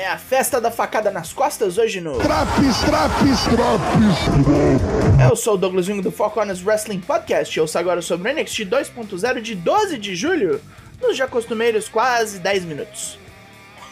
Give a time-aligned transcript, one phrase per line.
[0.00, 2.16] É a festa da facada nas costas hoje no.
[2.20, 5.28] Traps, traps, traps.
[5.28, 7.58] Eu sou o Douglas Jung do Four Corners Wrestling Podcast.
[7.58, 10.58] Eu sou agora sobre o NXT 2.0 de 12 de julho,
[11.02, 13.18] nos já costumeiros quase 10 minutos.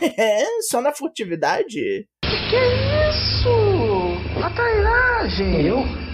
[0.01, 2.07] É, só na furtividade.
[2.23, 4.43] Que é isso?
[4.43, 5.67] A trairagem.
[5.67, 6.08] Eu?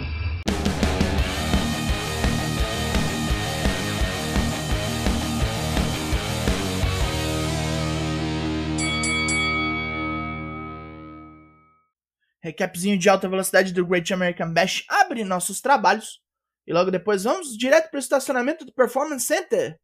[12.45, 16.21] Recapzinho de alta velocidade do Great American Bash abre nossos trabalhos.
[16.67, 19.81] E logo depois vamos direto para o estacionamento do Performance Center,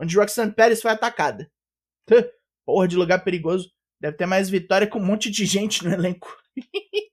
[0.00, 1.50] onde Roxanne Perez foi atacada.
[2.64, 3.72] Porra de lugar perigoso.
[3.98, 6.32] Deve ter mais vitória com um monte de gente no elenco.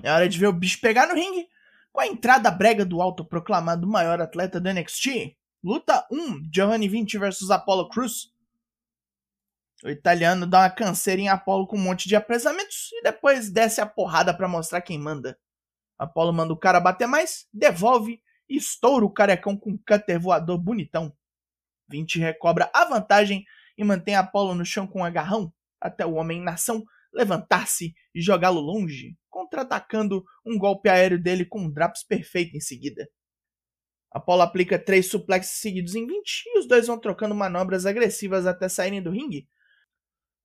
[0.00, 1.48] é hora de ver o bicho pegar no ringue.
[1.90, 5.36] Com a entrada brega do autoproclamado maior atleta do NXT.
[5.64, 8.32] Luta 1, Giovanni Vinci vs Apollo Cruz.
[9.84, 13.82] O italiano dá uma canseira em Apollo com um monte de apresamentos e depois desce
[13.82, 15.38] a porrada para mostrar quem manda.
[15.98, 20.56] Apollo manda o cara bater mais, devolve e estoura o carecão com um cutter voador
[20.56, 21.14] bonitão.
[21.90, 23.44] 20 recobra a vantagem
[23.76, 26.82] e mantém Apollo no chão com um agarrão, até o homem nação
[27.12, 33.06] levantar-se e jogá-lo longe, contra-atacando um golpe aéreo dele com um draps perfeito em seguida.
[34.10, 38.66] Apollo aplica três suplexes seguidos em 20 e os dois vão trocando manobras agressivas até
[38.66, 39.46] saírem do ringue,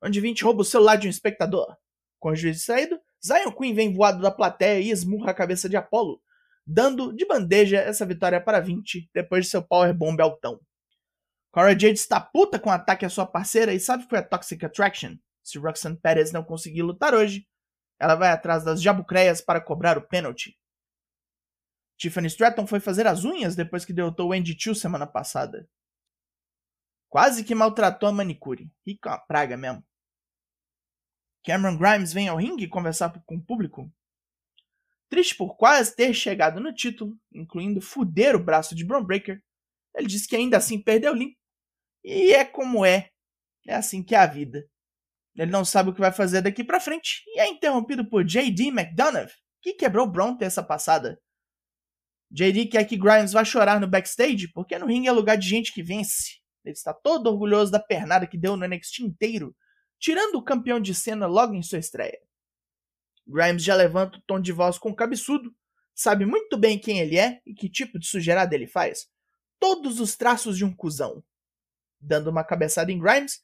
[0.02, 1.76] onde 20 rouba o celular de um espectador.
[2.20, 5.78] Com o juiz distraído, Zion Queen vem voado da plateia e esmurra a cabeça de
[5.78, 6.22] Apollo,
[6.66, 10.60] dando de bandeja essa vitória para 20 depois de seu powerbomb altão.
[11.52, 14.24] Cora Jade está puta com o ataque à sua parceira e sabe que foi a
[14.24, 15.18] Toxic Attraction.
[15.44, 17.48] Se Roxanne Perez não conseguir lutar hoje,
[18.00, 20.58] ela vai atrás das jabucreias para cobrar o pênalti.
[21.98, 25.68] Tiffany Stratton foi fazer as unhas depois que derrotou Wendy Chu semana passada.
[27.10, 28.72] Quase que maltratou a manicure.
[28.86, 29.84] Rica uma praga mesmo.
[31.44, 33.92] Cameron Grimes vem ao ringue conversar com o público.
[35.10, 39.42] Triste por quase ter chegado no título, incluindo fuder o braço de Braun Breaker,
[39.96, 41.38] ele disse que ainda assim perdeu limpo.
[42.04, 43.10] E é como é.
[43.68, 44.68] É assim que é a vida.
[45.36, 48.68] Ele não sabe o que vai fazer daqui para frente e é interrompido por JD
[48.68, 49.32] McDonough,
[49.62, 51.20] que quebrou Braun terça passada.
[52.32, 55.74] JD quer que Grimes vá chorar no backstage, porque no ringue é lugar de gente
[55.74, 56.40] que vence.
[56.64, 59.56] Ele está todo orgulhoso da pernada que deu no NXT inteiro
[60.00, 62.20] tirando o campeão de cena logo em sua estreia.
[63.28, 65.54] Grimes já levanta o tom de voz com cabeçudo,
[65.94, 69.08] sabe muito bem quem ele é e que tipo de sujeirada ele faz.
[69.60, 71.24] Todos os traços de um cuzão.
[72.00, 73.42] Dando uma cabeçada em Grimes,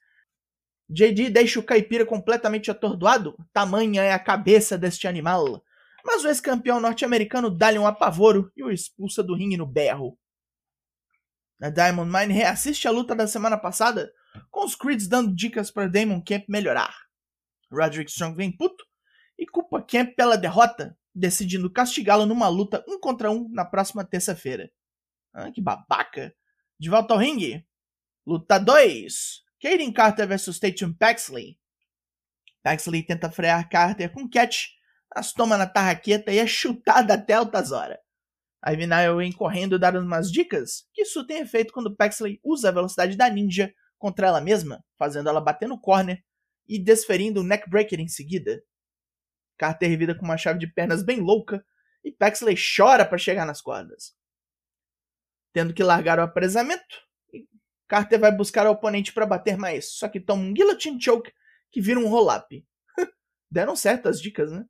[0.90, 5.64] JD deixa o caipira completamente atordoado, tamanha é a cabeça deste animal.
[6.06, 10.18] Mas o ex-campeão norte-americano dá-lhe um apavoro e o expulsa do ringue no berro.
[11.62, 14.12] A Diamond Mine reassiste a luta da semana passada,
[14.52, 16.96] com os Creeds dando dicas para Damon Camp melhorar.
[17.72, 18.84] Roderick Strong vem puto
[19.38, 24.72] e culpa Camp pela derrota, decidindo castigá-lo numa luta um contra um na próxima terça-feira.
[25.34, 26.34] Ah, que babaca!
[26.80, 27.66] De volta ao ringue.
[28.26, 29.44] Luta 2.
[29.62, 31.60] Kaden Carter vs Tatum Paxley.
[32.64, 34.68] Paxley tenta frear Carter com catch,
[35.14, 37.98] mas toma na tarraqueta e é chutada até altas horas.
[38.62, 42.72] A Nile vem correndo dar umas dicas, que isso tem efeito quando Paxley usa a
[42.72, 43.72] velocidade da ninja
[44.06, 46.24] contra ela mesma, fazendo ela bater no corner
[46.68, 48.64] e desferindo um neckbreaker em seguida.
[49.58, 51.66] Carter revida com uma chave de pernas bem louca
[52.04, 54.16] e Paxley chora para chegar nas cordas.
[55.52, 57.02] Tendo que largar o apresamento,
[57.88, 61.34] Carter vai buscar o oponente para bater mais, só que toma um guillotine choke
[61.72, 62.64] que vira um roll-up.
[63.50, 64.68] Deram certas dicas, né?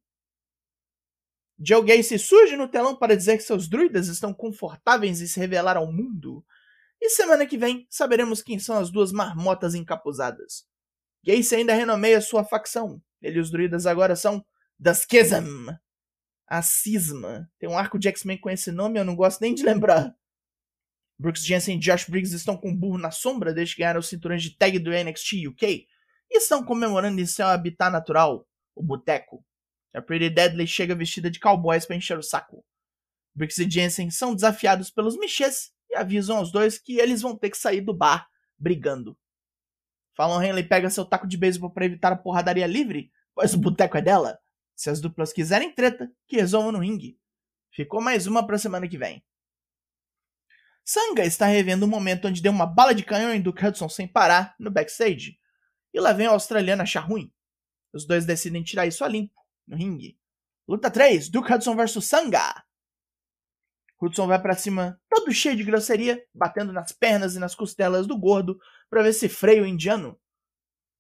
[1.60, 5.76] Joe Gacy surge no telão para dizer que seus druidas estão confortáveis em se revelar
[5.76, 6.42] ao mundo
[7.02, 10.66] e semana que vem saberemos quem são as duas marmotas encapuzadas.
[11.24, 13.02] Gacy ainda renomeia sua facção.
[13.22, 14.46] Ele e os druidas agora são
[14.80, 15.70] das Schism.
[16.48, 17.50] A Cisma.
[17.58, 20.16] Tem um arco de X-Men com esse nome, eu não gosto nem de lembrar.
[21.18, 24.08] Brooks Jensen e Josh Briggs estão com um burro na sombra desde que ganharam os
[24.08, 25.88] cinturões de tag do NXT UK
[26.30, 29.44] e estão comemorando em seu habitat natural, o boteco.
[29.94, 32.64] A Pretty Deadly chega vestida de cowboys para encher o saco.
[33.34, 37.58] Briggs e Jensen são desafiados pelos Michês avisam aos dois que eles vão ter que
[37.58, 38.28] sair do bar
[38.58, 39.18] brigando.
[40.16, 43.98] Fallon Henley pega seu taco de beisebol para evitar a porradaria livre, pois o boteco
[43.98, 44.40] é dela.
[44.76, 47.20] Se as duplas quiserem treta, que resolvam no ringue.
[47.72, 49.24] Ficou mais uma pra semana que vem.
[50.84, 54.08] Sanga está revendo o momento onde deu uma bala de canhão em Duke Hudson sem
[54.08, 55.38] parar no backstage.
[55.94, 57.34] E lá vem o australiano achar ruim.
[57.94, 59.34] Os dois decidem tirar isso a limpo,
[59.68, 60.18] no ringue.
[60.68, 62.65] Luta 3, Duke Hudson vs Sanga.
[64.02, 68.18] Hudson vai para cima, todo cheio de grosseria, batendo nas pernas e nas costelas do
[68.18, 68.60] gordo
[68.90, 70.20] para ver se freia o indiano.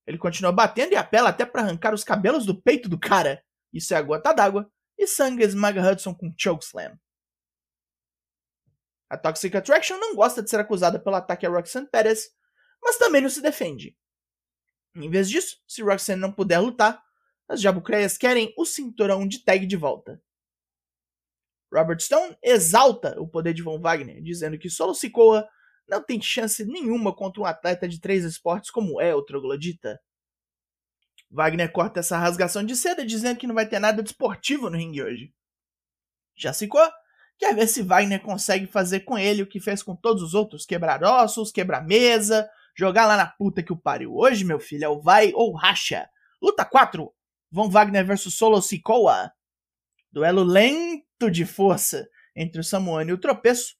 [0.07, 3.43] Ele continua batendo e apela até para arrancar os cabelos do peito do cara.
[3.73, 4.71] Isso é a gota d'água.
[4.97, 6.97] E sangue esmaga Hudson com chokeslam.
[9.09, 12.29] A Toxic Attraction não gosta de ser acusada pelo ataque a Roxanne Perez,
[12.81, 13.95] mas também não se defende.
[14.95, 17.03] Em vez disso, se Roxanne não puder lutar,
[17.47, 20.21] as jabucreias querem o cinturão de tag de volta.
[21.75, 25.45] Robert Stone exalta o poder de Von Wagner, dizendo que Solo Sikoa
[25.87, 29.99] não tem chance nenhuma contra um atleta de três esportes como é o troglodita.
[31.29, 34.77] Wagner corta essa rasgação de seda dizendo que não vai ter nada de esportivo no
[34.77, 35.33] ringue hoje.
[36.35, 36.91] Já Sikoa
[37.37, 40.65] quer ver se Wagner consegue fazer com ele o que fez com todos os outros,
[40.65, 44.15] quebrar ossos, quebrar mesa, jogar lá na puta que o pariu.
[44.15, 46.09] Hoje, meu filho, é o vai ou racha.
[46.41, 47.13] Luta 4,
[47.51, 49.31] Von Wagner vs Solo Sikoa.
[50.11, 53.75] Duelo lento de força entre o Samuano e o Tropeço,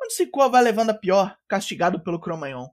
[0.00, 2.68] onde Sikoa vai levando a pior, castigado pelo Cromanhon.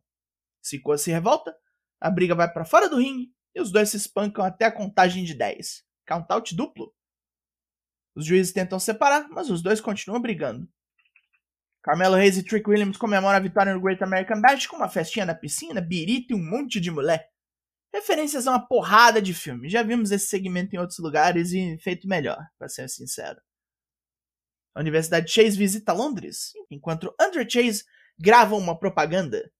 [0.62, 1.56] Sikoa se revolta,
[2.00, 5.24] a briga vai para fora do ringue e os dois se espancam até a contagem
[5.24, 5.84] de 10.
[6.06, 6.94] Countout duplo.
[8.14, 10.70] Os juízes tentam separar, mas os dois continuam brigando.
[11.82, 15.26] Carmelo Reis e Trick Williams comemoram a vitória no Great American Bash com uma festinha
[15.26, 17.30] na piscina, birita e um monte de mulher.
[17.94, 19.72] Referências a uma porrada de filmes.
[19.72, 23.40] Já vimos esse segmento em outros lugares e feito melhor, para ser sincero.
[24.74, 27.84] A Universidade Chase visita Londres, enquanto Andrew Chase
[28.18, 29.52] grava uma propaganda.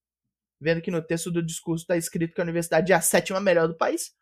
[0.60, 3.68] Vendo que no texto do discurso está escrito que a universidade é a sétima melhor
[3.68, 4.12] do país,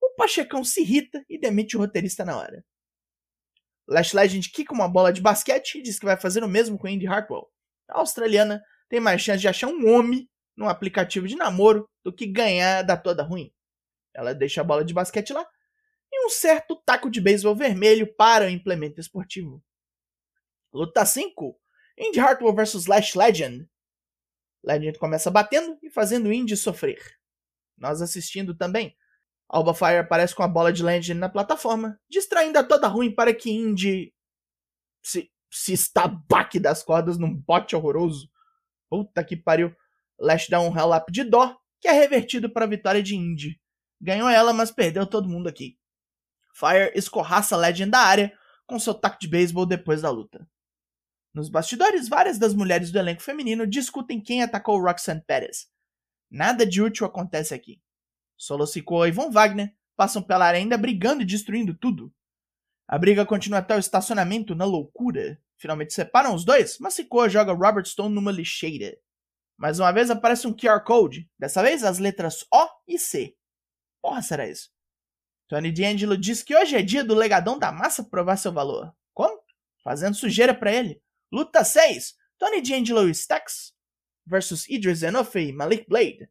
[0.00, 2.64] o Pachecão se irrita e demite o roteirista na hora.
[3.88, 6.88] Lash Legend quica uma bola de basquete e diz que vai fazer o mesmo com
[6.88, 7.50] Indy Hartwell.
[7.88, 12.26] A australiana tem mais chance de achar um homem num aplicativo de namoro do que
[12.26, 13.52] ganhar da toda ruim.
[14.14, 15.46] Ela deixa a bola de basquete lá
[16.12, 19.62] e um certo taco de beisebol vermelho para o implemento esportivo.
[20.72, 21.58] Luta 5:
[21.96, 23.68] Indy Hartwell vs Lash Legend.
[24.62, 27.18] Legend começa batendo e fazendo Indy sofrer.
[27.76, 28.96] Nós assistindo também.
[29.48, 33.32] Alba Fire aparece com a bola de Legend na plataforma, distraindo a toda ruim para
[33.32, 34.12] que Indy
[35.02, 38.30] se, se estabaque das cordas num bote horroroso.
[38.90, 39.74] Puta que pariu.
[40.20, 43.58] Lash dá um hell up de dó, que é revertido para a vitória de Indy.
[44.00, 45.78] Ganhou ela, mas perdeu todo mundo aqui.
[46.52, 48.36] Fire escorraça Legend da área
[48.66, 50.46] com seu taco de beisebol depois da luta.
[51.38, 55.68] Nos bastidores, várias das mulheres do elenco feminino discutem quem atacou Roxanne Perez.
[56.28, 57.80] Nada de útil acontece aqui.
[58.36, 62.12] Solo Sikoa e Von Wagner passam pela área ainda brigando e destruindo tudo.
[62.88, 65.40] A briga continua até o estacionamento na loucura.
[65.56, 68.98] Finalmente separam os dois, mas Sikoa joga Robert Stone numa lixeira.
[69.56, 73.36] Mais uma vez aparece um QR Code, dessa vez as letras O e C.
[74.02, 74.72] Porra, será isso?
[75.46, 78.92] Tony D'Angelo diz que hoje é dia do legadão da massa provar seu valor.
[79.14, 79.40] Como?
[79.84, 81.00] Fazendo sujeira para ele.
[81.30, 83.74] Luta 6: Tony D'Angelo e Stax
[84.26, 86.28] versus Idris Enofe e Malik Blade.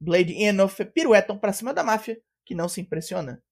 [0.00, 3.42] Blade e Enofe piruetam para cima da máfia, que não se impressiona.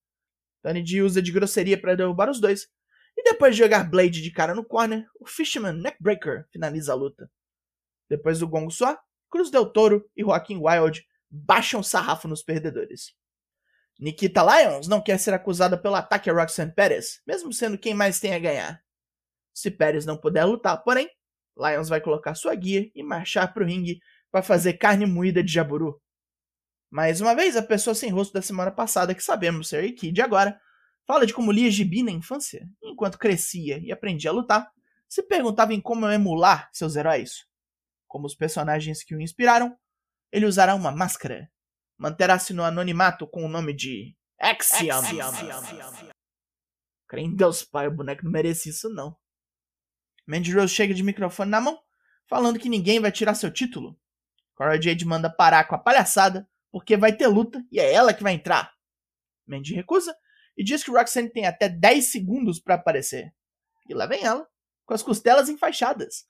[0.62, 2.68] Tony D usa de grosseria para derrubar os dois,
[3.16, 7.30] e depois de jogar Blade de cara no corner, o Fisherman Neckbreaker finaliza a luta.
[8.08, 8.98] Depois do gongo soar,
[9.30, 13.14] Cruz Del Toro e Joaquim Wild baixam sarrafo nos perdedores.
[13.98, 18.18] Nikita Lyons não quer ser acusada pelo ataque a Roxanne Perez, mesmo sendo quem mais
[18.18, 18.83] tem a ganhar.
[19.54, 21.08] Se Pérez não puder lutar, porém,
[21.56, 25.52] Lions vai colocar sua guia e marchar para o ringue para fazer carne moída de
[25.52, 26.02] jaburu.
[26.90, 30.60] Mais uma vez, a pessoa sem rosto da semana passada, que sabemos ser Kid agora,
[31.06, 34.70] fala de como lia gibi na infância, enquanto crescia e aprendia a lutar,
[35.08, 37.46] se perguntava em como emular seus heróis.
[38.08, 39.76] Como os personagens que o inspiraram,
[40.32, 41.48] ele usará uma máscara.
[41.96, 45.02] Manterá-se no anonimato com o nome de Axiom.
[47.08, 49.16] Crê em Deus, pai, o boneco não merecia isso, não.
[50.26, 51.78] Mandy Rose chega de microfone na mão,
[52.26, 53.98] falando que ninguém vai tirar seu título.
[54.54, 58.22] Cora Jade manda parar com a palhaçada, porque vai ter luta e é ela que
[58.22, 58.72] vai entrar.
[59.46, 60.16] Mandy recusa
[60.56, 63.32] e diz que Roxanne tem até 10 segundos para aparecer.
[63.88, 64.48] E lá vem ela,
[64.86, 66.26] com as costelas enfaixadas.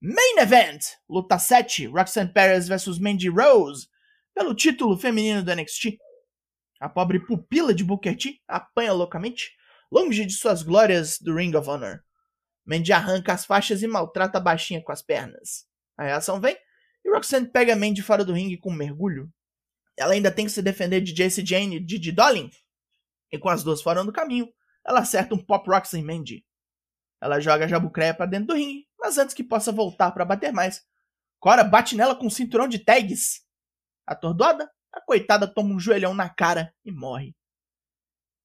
[0.00, 0.82] Main Event!
[1.08, 3.88] Luta 7, Roxanne Perez vs Mandy Rose,
[4.34, 5.98] pelo título feminino do NXT.
[6.80, 9.52] A pobre pupila de Booker T apanha loucamente,
[9.90, 12.05] longe de suas glórias do Ring of Honor.
[12.66, 15.66] Mandy arranca as faixas e maltrata a baixinha com as pernas.
[15.96, 16.56] A reação vem
[17.04, 19.32] e Roxanne pega Mandy fora do ringue com um mergulho.
[19.96, 22.50] Ela ainda tem que se defender de Jesse Jane e Didi Dolin.
[23.30, 24.48] E com as duas fora do caminho,
[24.84, 26.44] ela acerta um Pop Rocks em Mandy.
[27.20, 30.52] Ela joga a jabucreia para dentro do ringue, mas antes que possa voltar para bater
[30.52, 30.84] mais,
[31.38, 33.42] Cora bate nela com um cinturão de tags.
[34.06, 37.36] Atordoada, a coitada toma um joelhão na cara e morre.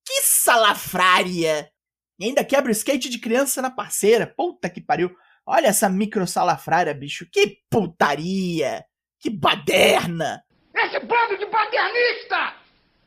[0.05, 1.71] Que salafrária!
[2.19, 4.27] E ainda quebra o skate de criança na parceira.
[4.27, 5.15] Puta que pariu.
[5.45, 7.27] Olha essa micro salafrária, bicho.
[7.31, 8.85] Que putaria!
[9.19, 10.43] Que baderna!
[10.73, 12.55] Esse bando de badernista!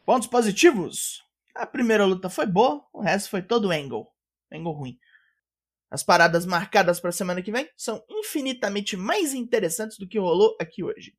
[0.05, 1.25] Pontos positivos.
[1.55, 4.09] A primeira luta foi boa, o resto foi todo angle.
[4.53, 4.99] Angle ruim.
[5.91, 10.57] As paradas marcadas para a semana que vem são infinitamente mais interessantes do que rolou
[10.61, 11.17] aqui hoje.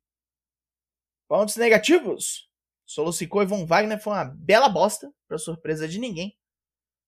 [1.26, 2.48] Pontos negativos.
[2.84, 6.38] Solo Sikoa e Von Wagner foi uma bela bosta, para surpresa de ninguém.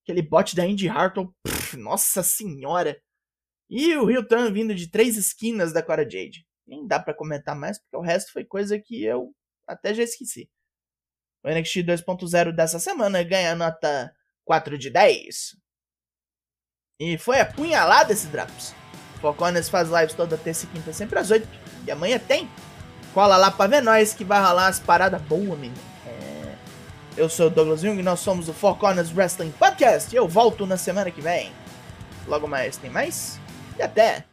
[0.09, 2.99] Aquele bot da Indy Hartwell, pff, nossa senhora.
[3.69, 6.47] E o Hilton vindo de três esquinas da Cora Jade.
[6.67, 9.35] Nem dá para comentar mais, porque o resto foi coisa que eu
[9.67, 10.49] até já esqueci.
[11.45, 14.11] O NXT 2.0 dessa semana ganha nota
[14.47, 15.55] 4 de 10.
[17.01, 18.75] E foi apunhalado esse Drops.
[19.21, 21.47] Focones faz lives toda terça e quinta, sempre às 8.
[21.87, 22.49] E amanhã tem.
[23.13, 25.98] Cola lá pra ver nós que vai rolar as paradas boas, menino.
[27.19, 30.15] Eu sou o Douglas Jung e nós somos o Four Corners Wrestling Podcast.
[30.15, 31.51] Eu volto na semana que vem.
[32.29, 33.41] Logo mais tem mais.
[33.77, 34.25] E até!